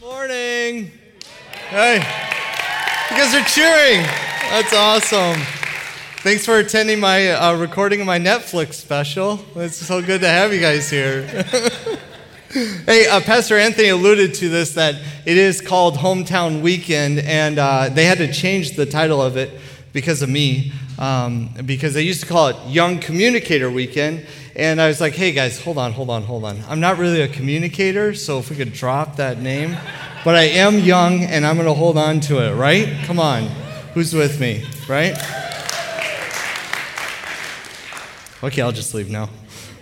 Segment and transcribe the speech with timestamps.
[0.00, 0.92] Morning.
[1.70, 4.02] Hey, you guys are cheering.
[4.48, 5.40] That's awesome.
[6.18, 9.40] Thanks for attending my uh, recording of my Netflix special.
[9.56, 11.22] It's so good to have you guys here.
[12.52, 14.94] hey, uh, Pastor Anthony alluded to this that
[15.26, 19.50] it is called Hometown Weekend, and uh, they had to change the title of it
[19.92, 24.24] because of me, um, because they used to call it Young Communicator Weekend.
[24.58, 26.58] And I was like, hey guys, hold on, hold on, hold on.
[26.68, 29.76] I'm not really a communicator, so if we could drop that name.
[30.24, 32.88] But I am young and I'm to hold on to it, right?
[33.04, 33.44] Come on.
[33.94, 35.16] Who's with me, right?
[38.42, 39.30] Okay, I'll just leave now.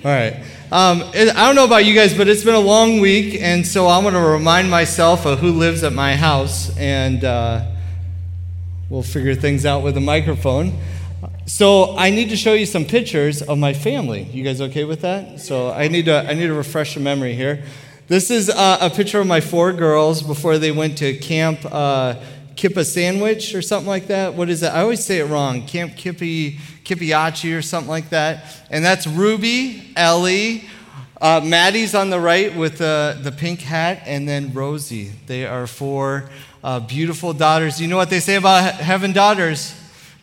[0.05, 0.35] All right.
[0.71, 3.89] Um, I don't know about you guys, but it's been a long week, and so
[3.89, 7.65] I'm going to remind myself of who lives at my house, and uh,
[8.91, 10.79] we'll figure things out with a microphone.
[11.49, 14.25] So I need to show you some pictures of my family.
[14.25, 15.41] You guys okay with that?
[15.41, 17.63] So I need to I need to refresh your memory here.
[18.09, 22.17] This is uh, a picture of my four girls before they went to camp uh,
[22.57, 24.35] Kippa Sandwich or something like that.
[24.35, 24.75] What is that?
[24.75, 25.65] I always say it wrong.
[25.69, 28.45] Camp Kippy Kippiachi or something like that.
[28.69, 30.65] And that's Ruby, Ellie,
[31.21, 35.13] uh, Maddie's on the right with the, the pink hat, and then Rosie.
[35.27, 36.29] They are four
[36.65, 37.81] uh, beautiful daughters.
[37.81, 39.75] You know what they say about having daughters?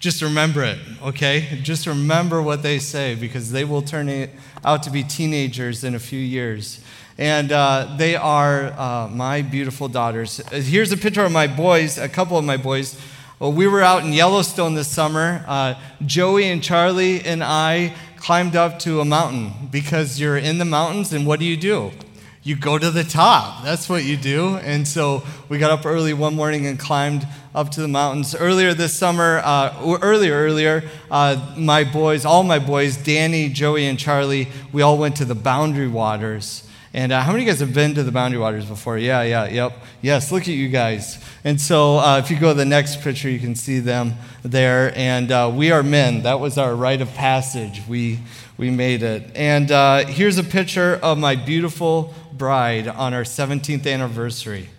[0.03, 1.61] Just remember it, okay?
[1.63, 4.29] Just remember what they say because they will turn
[4.65, 6.83] out to be teenagers in a few years.
[7.17, 10.45] And uh, they are uh, my beautiful daughters.
[10.51, 12.99] Here's a picture of my boys, a couple of my boys.
[13.39, 15.45] Well, we were out in Yellowstone this summer.
[15.47, 20.65] Uh, Joey and Charlie and I climbed up to a mountain because you're in the
[20.65, 21.93] mountains, and what do you do?
[22.43, 23.63] you go to the top.
[23.63, 24.57] That's what you do.
[24.57, 28.35] And so we got up early one morning and climbed up to the mountains.
[28.35, 33.99] Earlier this summer, uh, earlier, earlier, uh, my boys, all my boys, Danny, Joey, and
[33.99, 36.67] Charlie, we all went to the Boundary Waters.
[36.95, 38.99] And uh, how many of you guys have been to the Boundary Waters before?
[38.99, 39.73] Yeah, yeah, yep.
[40.01, 41.23] Yes, look at you guys.
[41.43, 44.95] And so uh, if you go to the next picture, you can see them there.
[44.95, 46.21] And uh, we are men.
[46.23, 47.81] That was our rite of passage.
[47.87, 48.19] We,
[48.57, 49.31] we made it.
[49.35, 54.69] And uh, here's a picture of my beautiful bride on our 17th anniversary.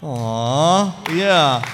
[0.00, 1.64] Aww, yeah.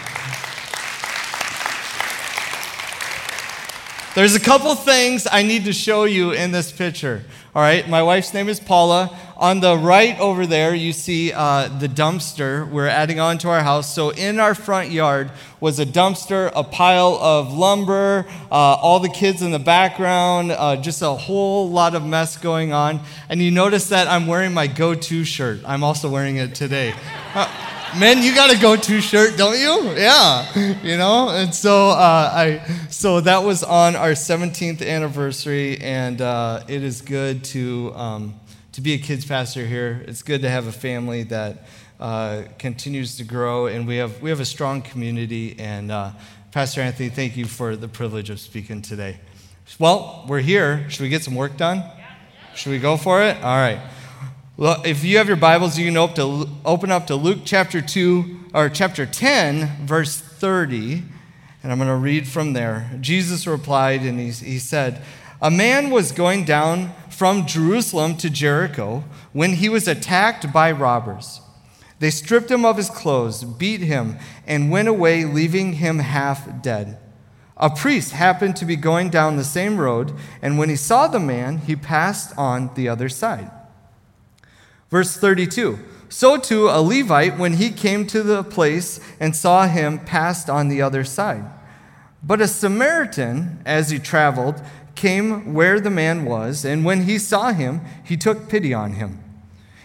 [4.13, 7.23] There's a couple things I need to show you in this picture.
[7.55, 9.17] All right, my wife's name is Paula.
[9.37, 13.63] On the right over there, you see uh, the dumpster we're adding on to our
[13.63, 13.95] house.
[13.95, 19.09] So, in our front yard was a dumpster, a pile of lumber, uh, all the
[19.09, 23.01] kids in the background, uh, just a whole lot of mess going on.
[23.29, 25.61] And you notice that I'm wearing my go to shirt.
[25.65, 26.95] I'm also wearing it today.
[27.99, 29.91] Men, you got a go-to shirt, don't you?
[29.97, 31.31] Yeah, you know.
[31.31, 37.03] And so uh, I, so that was on our 17th anniversary, and uh, it is
[37.03, 38.39] good to um,
[38.73, 40.05] to be a kids pastor here.
[40.07, 41.67] It's good to have a family that
[41.99, 45.57] uh, continues to grow, and we have we have a strong community.
[45.59, 46.13] And uh,
[46.53, 49.19] Pastor Anthony, thank you for the privilege of speaking today.
[49.81, 50.89] Well, we're here.
[50.91, 51.83] Should we get some work done?
[52.55, 53.37] Should we go for it?
[53.43, 53.81] All right.
[54.61, 55.97] Well, if you have your Bibles, you can
[56.67, 61.03] open up to Luke chapter 2 or chapter 10, verse 30,
[61.63, 62.91] and I'm going to read from there.
[63.01, 65.01] Jesus replied and he, he said,
[65.41, 71.41] A man was going down from Jerusalem to Jericho when he was attacked by robbers.
[71.99, 76.99] They stripped him of his clothes, beat him, and went away, leaving him half dead.
[77.57, 81.19] A priest happened to be going down the same road, and when he saw the
[81.19, 83.51] man, he passed on the other side.
[84.91, 85.79] Verse 32
[86.09, 90.69] So too a Levite, when he came to the place and saw him, passed on
[90.69, 91.45] the other side.
[92.23, 94.61] But a Samaritan, as he traveled,
[94.95, 99.23] came where the man was, and when he saw him, he took pity on him.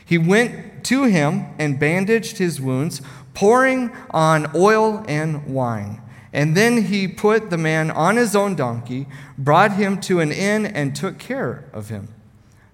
[0.03, 3.01] He went to him and bandaged his wounds,
[3.33, 6.01] pouring on oil and wine.
[6.33, 9.07] And then he put the man on his own donkey,
[9.38, 12.09] brought him to an inn, and took care of him.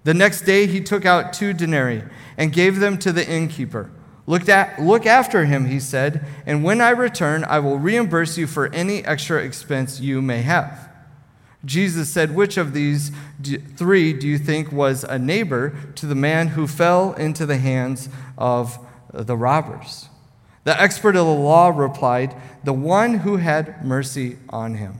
[0.03, 2.03] The next day he took out two denarii
[2.41, 3.91] and gave them to the innkeeper.
[4.25, 8.47] Look, at, look after him, he said, and when I return, I will reimburse you
[8.47, 10.89] for any extra expense you may have.
[11.63, 13.11] Jesus said, Which of these
[13.75, 18.09] three do you think was a neighbor to the man who fell into the hands
[18.39, 18.79] of
[19.13, 20.09] the robbers?
[20.63, 24.95] The expert of the law replied, The one who had mercy on him.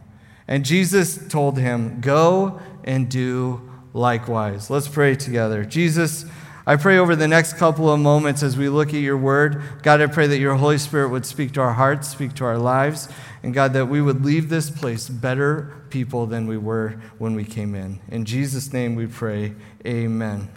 [0.48, 4.70] And Jesus told him, Go and do likewise.
[4.70, 5.66] Let's pray together.
[5.66, 6.26] Jesus,
[6.66, 9.62] I pray over the next couple of moments as we look at your word.
[9.82, 12.58] God, I pray that your Holy Spirit would speak to our hearts, speak to our
[12.58, 13.10] lives,
[13.42, 17.46] and God, that we would leave this place better people than we were when we
[17.46, 18.00] came in.
[18.10, 19.56] In Jesus' name we pray,
[19.86, 20.50] amen.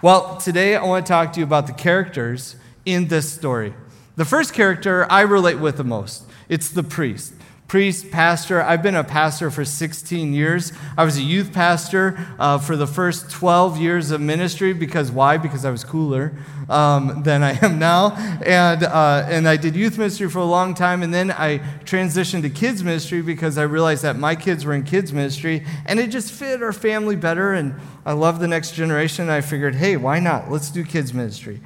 [0.00, 2.56] Well, today I want to talk to you about the characters
[2.86, 3.74] in this story.
[4.16, 7.34] The first character I relate with the most it's the priest
[7.70, 8.60] priest, pastor.
[8.60, 10.72] I've been a pastor for 16 years.
[10.98, 15.36] I was a youth pastor uh, for the first 12 years of ministry because why?
[15.36, 16.32] Because I was cooler
[16.68, 18.16] um, than I am now.
[18.44, 21.04] And, uh, and I did youth ministry for a long time.
[21.04, 24.82] And then I transitioned to kids ministry because I realized that my kids were in
[24.82, 27.52] kids ministry and it just fit our family better.
[27.52, 29.30] And I love the next generation.
[29.30, 30.50] I figured, hey, why not?
[30.50, 31.60] Let's do kids ministry.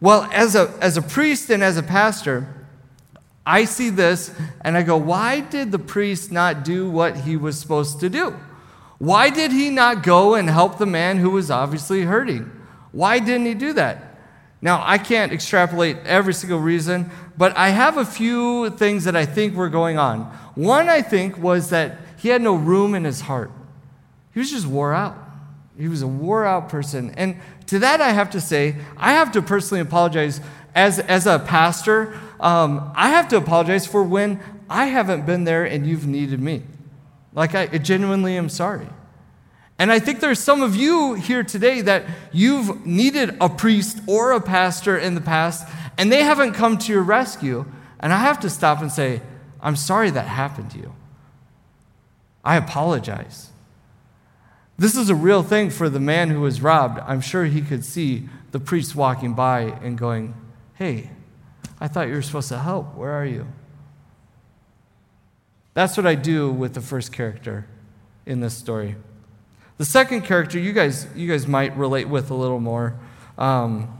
[0.00, 2.57] Well, as a, as a priest and as a pastor,
[3.48, 4.30] I see this
[4.60, 8.36] and I go, why did the priest not do what he was supposed to do?
[8.98, 12.50] Why did he not go and help the man who was obviously hurting?
[12.92, 14.18] Why didn't he do that?
[14.60, 19.24] Now, I can't extrapolate every single reason, but I have a few things that I
[19.24, 20.24] think were going on.
[20.54, 23.50] One, I think, was that he had no room in his heart.
[24.34, 25.16] He was just wore out.
[25.78, 27.14] He was a wore out person.
[27.16, 30.40] And to that, I have to say, I have to personally apologize
[30.78, 34.40] as, as a pastor um, I have to apologize for when
[34.70, 36.62] I haven't been there and you've needed me.
[37.34, 38.86] Like, I genuinely am sorry.
[39.78, 44.32] And I think there's some of you here today that you've needed a priest or
[44.32, 47.64] a pastor in the past, and they haven't come to your rescue.
[48.00, 49.20] And I have to stop and say,
[49.60, 50.94] I'm sorry that happened to you.
[52.44, 53.50] I apologize.
[54.78, 57.00] This is a real thing for the man who was robbed.
[57.00, 60.34] I'm sure he could see the priest walking by and going,
[60.78, 61.10] Hey,
[61.80, 62.94] I thought you were supposed to help.
[62.94, 63.48] Where are you?
[65.74, 67.66] That's what I do with the first character
[68.26, 68.94] in this story.
[69.78, 72.94] The second character, you guys, you guys might relate with a little more.
[73.36, 73.92] Um,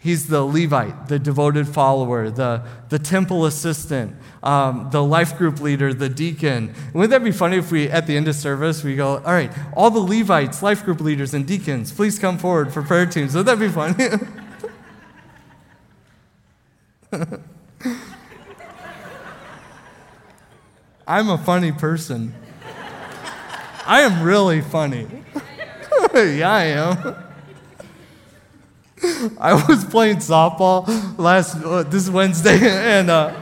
[0.00, 5.94] he's the Levite, the devoted follower, the, the temple assistant, um, the life group leader,
[5.94, 6.74] the deacon.
[6.92, 9.50] Wouldn't that be funny if we, at the end of service, we go, all right,
[9.74, 13.34] all the Levites, life group leaders, and deacons, please come forward for prayer teams.
[13.34, 14.08] Would that be funny?
[21.06, 22.34] I'm a funny person.
[23.86, 25.06] I am really funny.
[26.14, 27.16] yeah, I am.
[29.40, 30.86] I was playing softball
[31.18, 33.32] last uh, this Wednesday, and uh,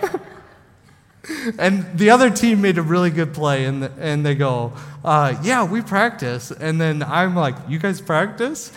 [1.59, 4.75] and the other team made a really good play, and and they go,
[5.05, 8.71] uh, "Yeah, we practice." And then I'm like, "You guys practice?"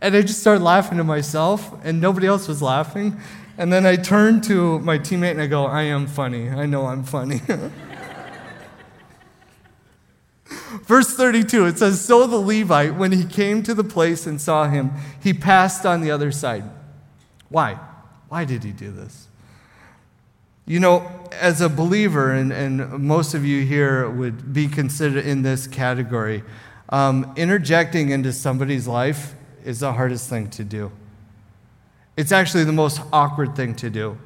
[0.00, 3.20] And I just started laughing to myself, and nobody else was laughing.
[3.58, 6.50] And then I turn to my teammate and I go, I am funny.
[6.50, 7.40] I know I'm funny.
[10.82, 14.68] Verse 32, it says, So the Levite, when he came to the place and saw
[14.68, 14.92] him,
[15.22, 16.64] he passed on the other side.
[17.48, 17.78] Why?
[18.28, 19.28] Why did he do this?
[20.66, 25.42] You know, as a believer, and, and most of you here would be considered in
[25.42, 26.42] this category,
[26.88, 30.90] um, interjecting into somebody's life is the hardest thing to do.
[32.16, 34.18] It's actually the most awkward thing to do.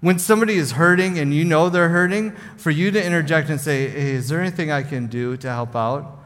[0.00, 3.88] When somebody is hurting and you know they're hurting, for you to interject and say,
[3.88, 6.18] Hey, is there anything I can do to help out?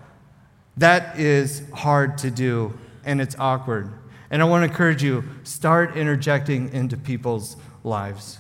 [0.77, 3.93] That is hard to do and it's awkward.
[4.31, 8.39] And I want to encourage you start interjecting into people's lives.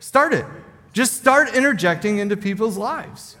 [0.00, 0.44] Start it.
[0.92, 3.36] Just start interjecting into people's lives.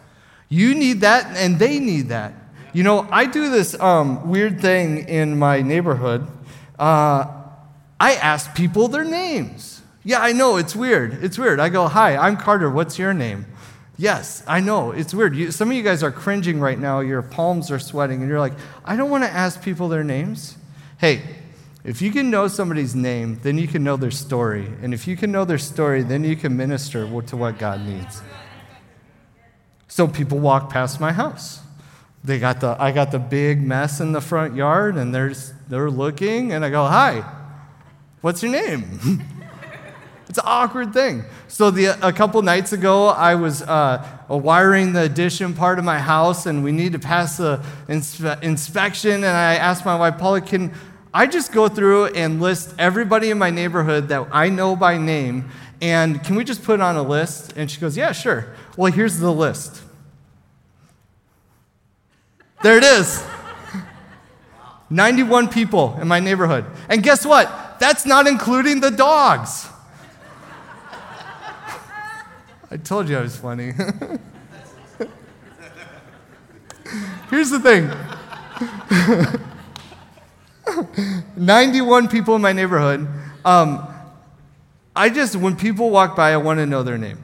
[0.48, 2.34] You need that and they need that.
[2.72, 6.26] You know, I do this um, weird thing in my neighborhood.
[6.78, 7.41] Uh,
[8.02, 9.80] I ask people their names.
[10.02, 11.22] Yeah, I know, it's weird.
[11.22, 11.60] It's weird.
[11.60, 12.68] I go, Hi, I'm Carter.
[12.68, 13.46] What's your name?
[13.96, 14.90] Yes, I know.
[14.90, 15.36] It's weird.
[15.36, 16.98] You, some of you guys are cringing right now.
[16.98, 18.54] Your palms are sweating, and you're like,
[18.84, 20.56] I don't want to ask people their names.
[20.98, 21.22] Hey,
[21.84, 24.66] if you can know somebody's name, then you can know their story.
[24.82, 28.20] And if you can know their story, then you can minister to what God needs.
[29.86, 31.60] So people walk past my house.
[32.24, 35.34] They got the, I got the big mess in the front yard, and they're,
[35.68, 37.38] they're looking, and I go, Hi.
[38.22, 38.84] What's your name?
[40.28, 41.24] it's an awkward thing.
[41.48, 45.98] So the, a couple nights ago, I was uh, wiring the addition part of my
[45.98, 49.12] house, and we need to pass the inspe- inspection.
[49.12, 50.72] And I asked my wife, Paula, can
[51.12, 55.50] I just go through and list everybody in my neighborhood that I know by name?
[55.80, 57.54] And can we just put on a list?
[57.56, 58.54] And she goes, Yeah, sure.
[58.76, 59.82] Well, here's the list.
[62.62, 63.26] There it is.
[64.90, 66.66] 91 people in my neighborhood.
[66.88, 67.61] And guess what?
[67.82, 69.68] That's not including the dogs.
[72.70, 73.72] I told you I was funny.
[77.28, 77.90] Here's the thing
[81.36, 83.08] 91 people in my neighborhood.
[83.44, 83.84] Um,
[84.94, 87.18] I just, when people walk by, I want to know their name.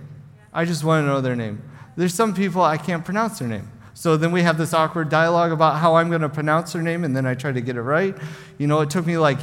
[0.53, 1.63] I just want to know their name.
[1.95, 3.71] There's some people I can't pronounce their name.
[3.95, 7.05] So then we have this awkward dialogue about how I'm going to pronounce their name,
[7.05, 8.17] and then I try to get it right.
[8.59, 9.39] You know, it took me like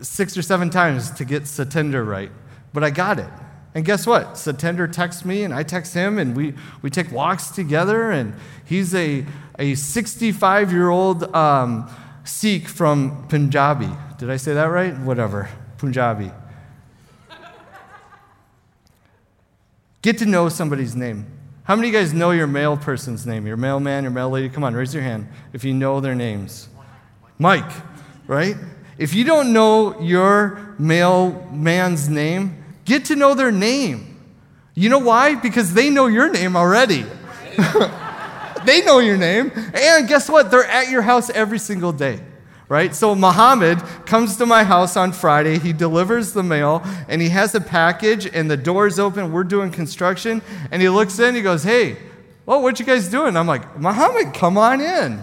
[0.00, 2.30] six or seven times to get Satinder right,
[2.72, 3.30] but I got it.
[3.74, 4.34] And guess what?
[4.34, 8.10] Satinder texts me and I text him and we, we take walks together.
[8.10, 9.24] And he's a,
[9.58, 11.88] a 65 year old um,
[12.24, 13.88] Sikh from Punjabi.
[14.18, 14.98] Did I say that right?
[14.98, 15.48] Whatever.
[15.78, 16.32] Punjabi.
[20.02, 21.26] Get to know somebody's name.
[21.64, 23.46] How many of you guys know your male person's name?
[23.46, 24.48] Your mailman, your mail lady?
[24.48, 26.68] Come on, raise your hand if you know their names.
[27.38, 27.70] Mike,
[28.26, 28.56] right?
[29.00, 34.20] If you don't know your male mailman's name, get to know their name.
[34.74, 35.36] You know why?
[35.36, 37.06] Because they know your name already.
[38.66, 39.52] they know your name.
[39.72, 40.50] And guess what?
[40.50, 42.20] They're at your house every single day
[42.68, 42.94] right?
[42.94, 45.58] So Muhammad comes to my house on Friday.
[45.58, 49.32] He delivers the mail and he has a package and the door's open.
[49.32, 50.40] We're doing construction.
[50.70, 51.96] And he looks in, he goes, Hey,
[52.46, 53.36] well, what you guys doing?
[53.36, 55.20] I'm like, Muhammad, come on in.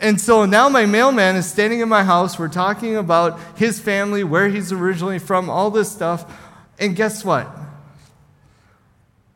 [0.00, 2.38] And so now my mailman is standing in my house.
[2.38, 6.32] We're talking about his family, where he's originally from, all this stuff.
[6.78, 7.48] And guess what?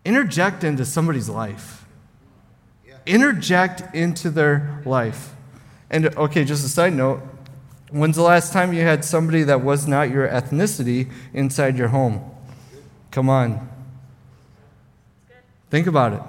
[0.05, 1.87] Interject into somebody's life.
[3.07, 5.35] Interject into their life.
[5.89, 7.21] And okay, just a side note
[7.91, 12.25] when's the last time you had somebody that was not your ethnicity inside your home?
[13.11, 13.69] Come on.
[15.71, 16.23] Think about it.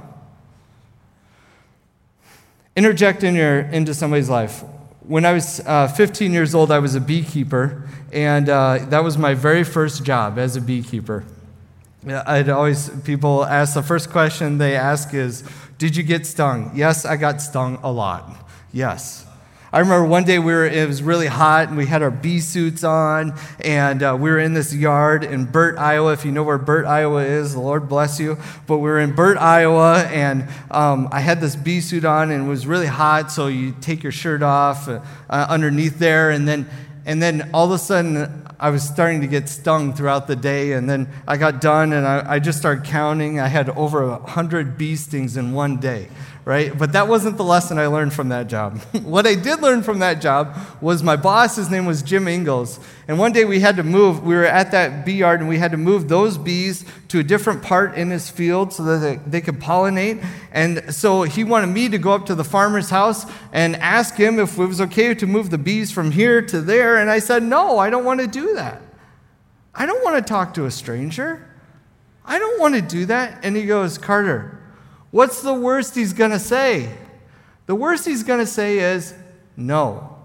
[2.81, 4.63] Interject in your, into somebody's life.
[5.01, 9.19] When I was uh, 15 years old, I was a beekeeper, and uh, that was
[9.19, 11.23] my very first job as a beekeeper.
[12.07, 15.43] I'd always, people ask, the first question they ask is,
[15.77, 16.71] Did you get stung?
[16.73, 18.49] Yes, I got stung a lot.
[18.73, 19.27] Yes.
[19.73, 22.41] I remember one day we were, it was really hot and we had our bee
[22.41, 26.11] suits on and uh, we were in this yard in Burt, Iowa.
[26.11, 28.37] If you know where Burt, Iowa is, the Lord bless you.
[28.67, 32.47] But we were in Burt, Iowa and um, I had this bee suit on and
[32.47, 33.31] it was really hot.
[33.31, 36.67] So you take your shirt off uh, underneath there and then,
[37.05, 40.73] and then all of a sudden I was starting to get stung throughout the day.
[40.73, 43.39] And then I got done and I, I just started counting.
[43.39, 46.09] I had over a 100 bee stings in one day
[46.43, 46.75] right?
[46.75, 48.79] But that wasn't the lesson I learned from that job.
[49.03, 52.79] what I did learn from that job was my boss, his name was Jim Ingalls.
[53.07, 55.59] And one day we had to move, we were at that bee yard and we
[55.59, 59.15] had to move those bees to a different part in his field so that they,
[59.29, 60.25] they could pollinate.
[60.51, 64.39] And so he wanted me to go up to the farmer's house and ask him
[64.39, 66.97] if it was okay to move the bees from here to there.
[66.97, 68.81] And I said, no, I don't want to do that.
[69.75, 71.47] I don't want to talk to a stranger.
[72.25, 73.43] I don't want to do that.
[73.43, 74.60] And he goes, Carter,
[75.11, 76.89] What's the worst he's going to say?
[77.65, 79.13] The worst he's going to say is
[79.55, 80.17] no.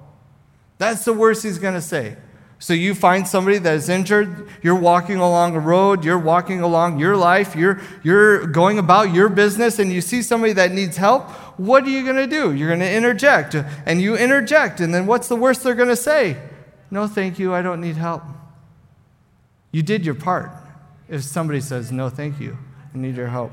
[0.78, 2.16] That's the worst he's going to say.
[2.58, 6.98] So you find somebody that is injured, you're walking along a road, you're walking along
[6.98, 11.28] your life, you're, you're going about your business, and you see somebody that needs help.
[11.58, 12.54] What are you going to do?
[12.54, 13.54] You're going to interject.
[13.84, 16.38] And you interject, and then what's the worst they're going to say?
[16.90, 18.22] No, thank you, I don't need help.
[19.70, 20.50] You did your part.
[21.08, 22.56] If somebody says, no, thank you,
[22.94, 23.52] I need your help.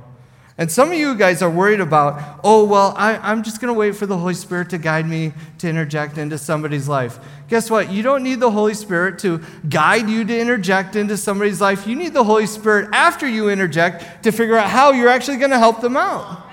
[0.56, 3.78] And some of you guys are worried about, oh, well, I, am just going to
[3.78, 7.20] wait for the Holy Spirit to guide me to interject into somebody's life.
[7.48, 7.92] Guess what?
[7.92, 11.88] You don't need the Holy Spirit to guide you to interject into somebody's life.
[11.88, 15.52] You need the Holy Spirit after you interject to figure out how you're actually going
[15.52, 16.46] to help them out.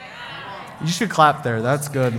[0.80, 1.61] You should clap there.
[1.61, 2.14] That's good.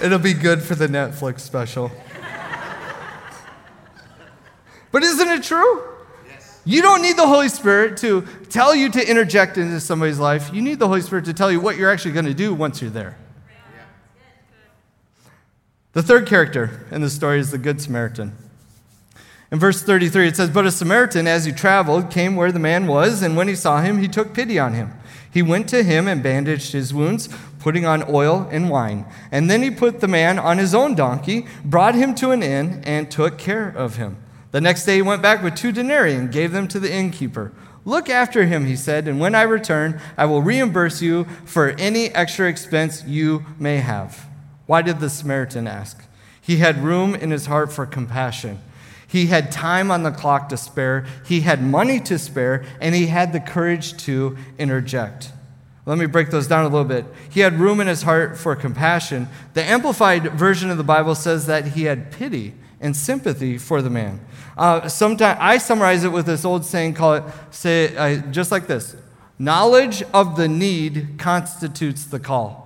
[0.00, 1.90] It'll be good for the Netflix special.
[4.92, 5.82] But isn't it true?
[6.28, 6.60] Yes.
[6.64, 10.52] You don't need the Holy Spirit to tell you to interject into somebody's life.
[10.52, 12.80] You need the Holy Spirit to tell you what you're actually going to do once
[12.80, 13.16] you're there.
[15.94, 18.34] The third character in the story is the Good Samaritan.
[19.50, 22.86] In verse 33, it says, But a Samaritan, as he traveled, came where the man
[22.86, 24.92] was, and when he saw him, he took pity on him.
[25.30, 29.04] He went to him and bandaged his wounds, putting on oil and wine.
[29.30, 32.82] And then he put the man on his own donkey, brought him to an inn,
[32.84, 34.16] and took care of him.
[34.52, 37.52] The next day he went back with two denarii and gave them to the innkeeper.
[37.84, 42.10] Look after him, he said, and when I return, I will reimburse you for any
[42.10, 44.28] extra expense you may have.
[44.66, 46.04] Why did the Samaritan ask?
[46.40, 48.60] He had room in his heart for compassion.
[49.06, 53.06] He had time on the clock to spare, he had money to spare, and he
[53.06, 55.32] had the courage to interject.
[55.84, 57.04] Let me break those down a little bit.
[57.28, 59.28] He had room in his heart for compassion.
[59.54, 63.90] The Amplified version of the Bible says that he had pity and sympathy for the
[63.90, 64.20] man.
[64.56, 68.66] Uh, sometimes I summarize it with this old saying, call it say uh, just like
[68.66, 68.96] this:
[69.38, 72.61] knowledge of the need constitutes the call.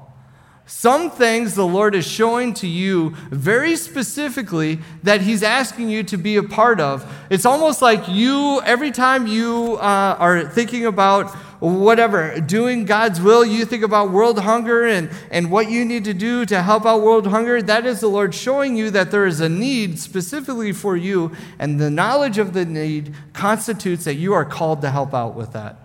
[0.68, 6.16] Some things the Lord is showing to you very specifically that He's asking you to
[6.16, 7.08] be a part of.
[7.30, 11.30] It's almost like you, every time you uh, are thinking about
[11.60, 16.12] whatever, doing God's will, you think about world hunger and, and what you need to
[16.12, 19.40] do to help out world hunger, that is the Lord showing you that there is
[19.40, 21.30] a need specifically for you,
[21.60, 25.52] and the knowledge of the need constitutes that you are called to help out with
[25.52, 25.76] that.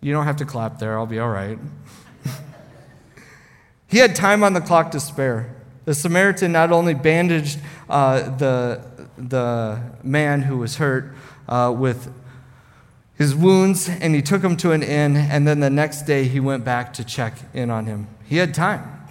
[0.00, 1.58] You don't have to clap there, I'll be all right.
[3.90, 5.54] He had time on the clock to spare.
[5.84, 8.80] The Samaritan not only bandaged uh, the,
[9.18, 11.12] the man who was hurt
[11.48, 12.12] uh, with
[13.16, 16.38] his wounds and he took him to an inn, and then the next day he
[16.38, 18.06] went back to check in on him.
[18.24, 19.04] He had time.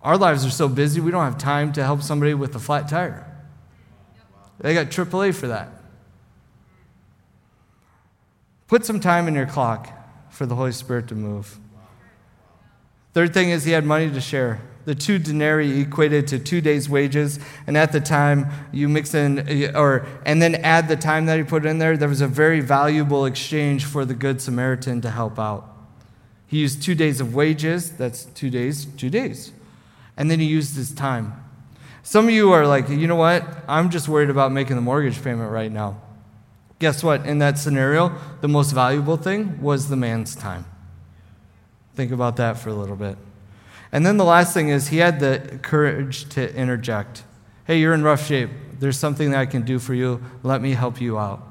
[0.00, 2.88] Our lives are so busy, we don't have time to help somebody with a flat
[2.88, 3.28] tire.
[4.58, 5.68] They got AAA for that.
[8.66, 9.88] Put some time in your clock
[10.30, 11.58] for the Holy Spirit to move.
[13.12, 14.60] Third thing is he had money to share.
[14.84, 19.76] The two denarii equated to two days' wages, and at the time you mix in,
[19.76, 21.96] or and then add the time that he put in there.
[21.96, 25.68] There was a very valuable exchange for the good Samaritan to help out.
[26.48, 27.92] He used two days of wages.
[27.92, 29.52] That's two days, two days,
[30.16, 31.34] and then he used his time.
[32.02, 33.46] Some of you are like, you know what?
[33.68, 36.00] I'm just worried about making the mortgage payment right now.
[36.80, 37.24] Guess what?
[37.24, 40.64] In that scenario, the most valuable thing was the man's time.
[41.94, 43.16] Think about that for a little bit.
[43.92, 47.24] And then the last thing is he had the courage to interject.
[47.66, 48.50] Hey, you're in rough shape.
[48.78, 50.22] There's something that I can do for you.
[50.42, 51.46] Let me help you out.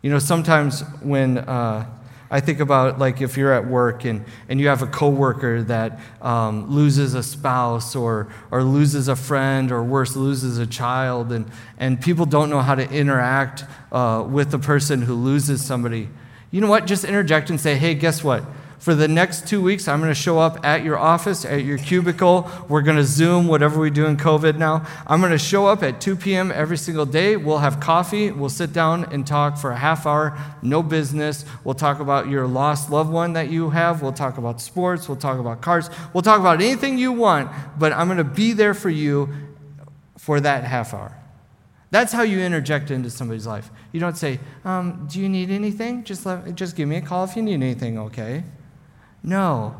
[0.00, 1.86] You know, sometimes when uh,
[2.30, 5.98] I think about like if you're at work and, and you have a coworker that
[6.22, 11.50] um, loses a spouse or, or loses a friend or worse, loses a child, and,
[11.78, 16.08] and people don't know how to interact uh, with the person who loses somebody.
[16.50, 16.86] You know what?
[16.86, 18.44] Just interject and say, hey, guess what?
[18.84, 21.78] For the next two weeks, I'm going to show up at your office, at your
[21.78, 22.50] cubicle.
[22.68, 24.84] We're going to Zoom, whatever we do in COVID now.
[25.06, 26.52] I'm going to show up at 2 p.m.
[26.52, 27.38] every single day.
[27.38, 28.30] We'll have coffee.
[28.30, 31.46] We'll sit down and talk for a half hour, no business.
[31.64, 34.02] We'll talk about your lost loved one that you have.
[34.02, 35.08] We'll talk about sports.
[35.08, 35.88] We'll talk about cars.
[36.12, 39.30] We'll talk about anything you want, but I'm going to be there for you
[40.18, 41.16] for that half hour.
[41.90, 43.70] That's how you interject into somebody's life.
[43.92, 46.04] You don't say, um, Do you need anything?
[46.04, 48.44] Just, let, just give me a call if you need anything, okay?
[49.24, 49.74] No.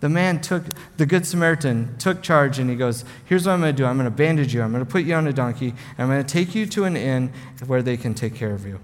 [0.00, 0.64] The man took,
[0.96, 3.84] the Good Samaritan took charge and he goes, Here's what I'm going to do.
[3.84, 4.62] I'm going to bandage you.
[4.62, 5.68] I'm going to put you on a donkey.
[5.68, 7.32] And I'm going to take you to an inn
[7.66, 8.80] where they can take care of you.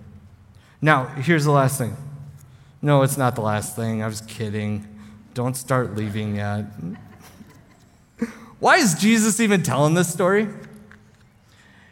[0.83, 1.97] Now, here's the last thing.
[2.83, 4.03] No, it's not the last thing.
[4.03, 4.87] I was kidding.
[5.35, 6.65] Don't start leaving yet.
[8.59, 10.49] Why is Jesus even telling this story?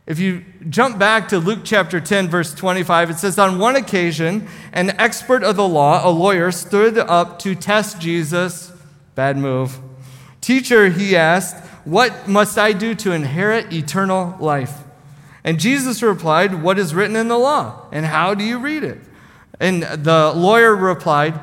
[0.09, 4.49] If you jump back to Luke chapter 10, verse 25, it says, On one occasion,
[4.73, 8.73] an expert of the law, a lawyer, stood up to test Jesus.
[9.14, 9.79] Bad move.
[10.40, 14.79] Teacher, he asked, What must I do to inherit eternal life?
[15.44, 17.87] And Jesus replied, What is written in the law?
[17.92, 19.01] And how do you read it?
[19.61, 21.38] And the lawyer replied,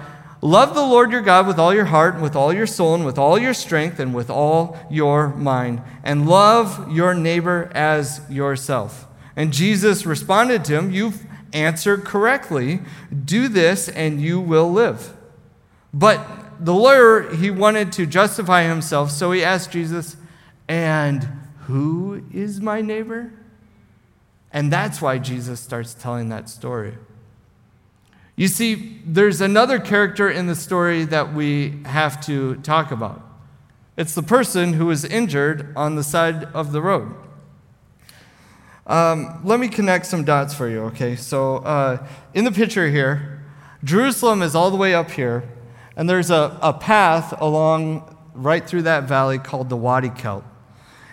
[0.45, 3.03] Love the Lord your God with all your heart, and with all your soul, and
[3.03, 5.81] with all your strength, and with all your mind.
[6.03, 9.07] And love your neighbor as yourself.
[9.35, 12.81] And Jesus responded to him, You've answered correctly.
[13.25, 15.17] Do this, and you will live.
[15.91, 16.23] But
[16.63, 20.15] the lawyer, he wanted to justify himself, so he asked Jesus,
[20.67, 21.27] And
[21.61, 23.33] who is my neighbor?
[24.53, 26.93] And that's why Jesus starts telling that story.
[28.35, 33.21] You see, there's another character in the story that we have to talk about.
[33.97, 37.15] It's the person who was injured on the side of the road.
[38.87, 41.15] Um, let me connect some dots for you, okay?
[41.15, 43.43] So, uh, in the picture here,
[43.83, 45.47] Jerusalem is all the way up here,
[45.95, 50.43] and there's a, a path along right through that valley called the Wadi Kelt.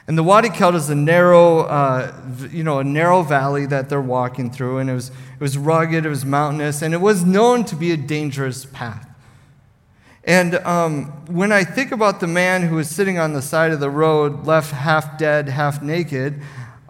[0.08, 2.12] And the Wadi Kelt is a narrow, uh,
[2.50, 6.04] you know, a narrow valley that they're walking through, and it was, it was rugged,
[6.04, 9.08] it was mountainous, and it was known to be a dangerous path.
[10.24, 13.80] And um, when I think about the man who was sitting on the side of
[13.80, 16.40] the road, left half dead, half naked,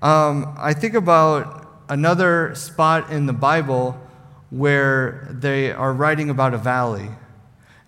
[0.00, 3.98] um, I think about another spot in the Bible
[4.50, 7.08] where they are writing about a valley.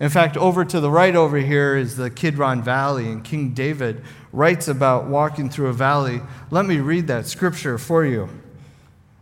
[0.05, 4.05] In fact, over to the right over here is the Kidron Valley, and King David
[4.35, 6.21] writes about walking through a valley.
[6.51, 8.29] Let me read that scripture for you.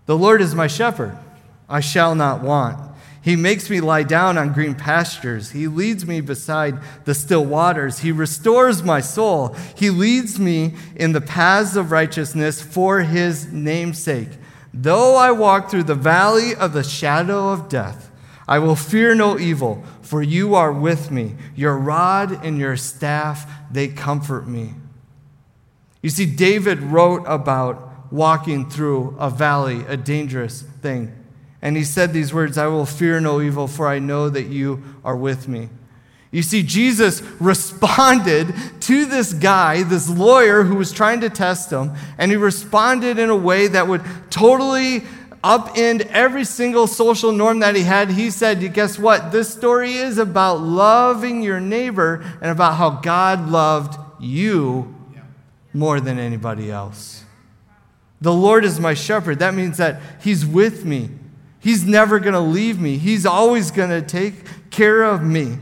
[0.06, 1.16] The Lord is my shepherd,
[1.68, 2.80] I shall not want.
[3.22, 5.52] He makes me lie down on green pastures.
[5.52, 8.00] He leads me beside the still waters.
[8.00, 9.54] He restores my soul.
[9.76, 14.30] He leads me in the paths of righteousness for his name's sake.
[14.74, 18.10] Though I walk through the valley of the shadow of death,
[18.48, 21.36] I will fear no evil, for you are with me.
[21.54, 24.74] Your rod and your staff, they comfort me.
[26.02, 31.12] You see, David wrote about walking through a valley, a dangerous thing.
[31.62, 34.82] And he said these words I will fear no evil, for I know that you
[35.04, 35.68] are with me.
[36.32, 41.92] You see, Jesus responded to this guy, this lawyer who was trying to test him,
[42.18, 45.04] and he responded in a way that would totally
[45.42, 48.10] upend every single social norm that he had.
[48.10, 49.32] He said, Guess what?
[49.32, 54.94] This story is about loving your neighbor and about how God loved you
[55.74, 57.24] more than anybody else.
[58.20, 59.40] The Lord is my shepherd.
[59.40, 61.10] That means that He's with me.
[61.58, 62.98] He's never going to leave me.
[62.98, 65.58] He's always going to take care of me.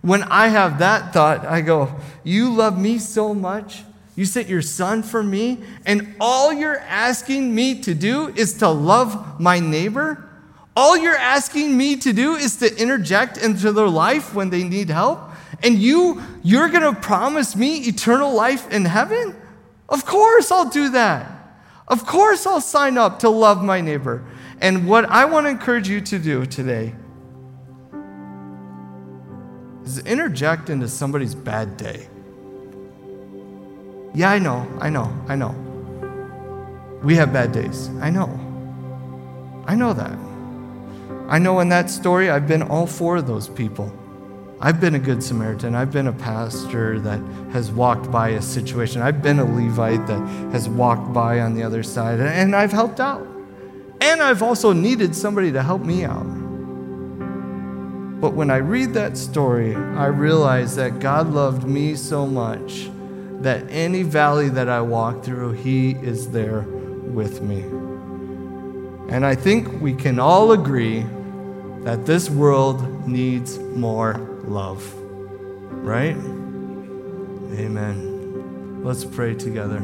[0.00, 3.82] When I have that thought, I go, You love me so much.
[4.18, 8.68] You sent your son for me, and all you're asking me to do is to
[8.68, 10.28] love my neighbor?
[10.74, 14.90] All you're asking me to do is to interject into their life when they need
[14.90, 15.20] help?
[15.62, 19.36] And you, you're going to promise me eternal life in heaven?
[19.88, 21.30] Of course I'll do that.
[21.86, 24.24] Of course I'll sign up to love my neighbor.
[24.60, 26.92] And what I want to encourage you to do today
[29.84, 32.08] is interject into somebody's bad day.
[34.18, 35.54] Yeah, I know, I know, I know.
[37.04, 37.88] We have bad days.
[38.00, 38.28] I know.
[39.64, 40.18] I know that.
[41.28, 43.92] I know in that story, I've been all four of those people.
[44.60, 45.76] I've been a good Samaritan.
[45.76, 47.20] I've been a pastor that
[47.52, 49.02] has walked by a situation.
[49.02, 52.98] I've been a Levite that has walked by on the other side, and I've helped
[52.98, 53.24] out.
[54.00, 56.26] And I've also needed somebody to help me out.
[58.20, 62.90] But when I read that story, I realize that God loved me so much
[63.40, 67.60] that any valley that I walk through, He is there with me.
[69.08, 71.06] And I think we can all agree
[71.84, 74.92] that this world needs more love.
[74.98, 76.16] Right?
[77.56, 78.84] Amen.
[78.84, 79.80] Let's pray together.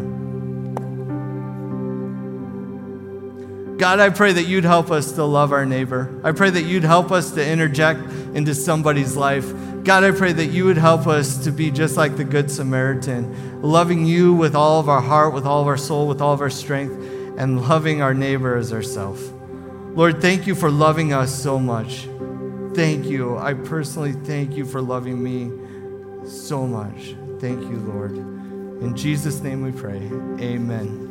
[3.78, 6.20] God, I pray that you'd help us to love our neighbor.
[6.22, 8.00] I pray that you'd help us to interject
[8.34, 9.50] into somebody's life.
[9.84, 13.60] God, I pray that you would help us to be just like the Good Samaritan,
[13.60, 16.40] loving you with all of our heart, with all of our soul, with all of
[16.40, 16.94] our strength,
[17.36, 19.30] and loving our neighbor as ourselves.
[19.94, 22.08] Lord, thank you for loving us so much.
[22.74, 23.36] Thank you.
[23.36, 25.52] I personally thank you for loving me
[26.26, 27.14] so much.
[27.38, 28.16] Thank you, Lord.
[28.16, 29.98] In Jesus' name we pray.
[29.98, 30.40] Amen.
[30.40, 31.03] Amen.